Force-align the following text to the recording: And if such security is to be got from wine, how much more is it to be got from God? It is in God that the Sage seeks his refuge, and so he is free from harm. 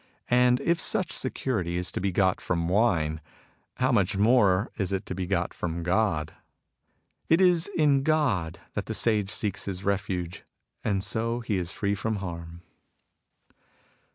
And 0.31 0.59
if 0.61 0.81
such 0.81 1.11
security 1.11 1.77
is 1.77 1.91
to 1.91 2.01
be 2.01 2.11
got 2.11 2.41
from 2.41 2.67
wine, 2.67 3.21
how 3.75 3.91
much 3.91 4.17
more 4.17 4.71
is 4.75 4.91
it 4.91 5.05
to 5.05 5.13
be 5.13 5.27
got 5.27 5.53
from 5.53 5.83
God? 5.83 6.33
It 7.29 7.39
is 7.39 7.69
in 7.77 8.01
God 8.01 8.59
that 8.73 8.87
the 8.87 8.95
Sage 8.95 9.29
seeks 9.29 9.65
his 9.65 9.83
refuge, 9.83 10.41
and 10.83 11.03
so 11.03 11.41
he 11.41 11.57
is 11.57 11.71
free 11.71 11.93
from 11.93 12.15
harm. 12.15 12.63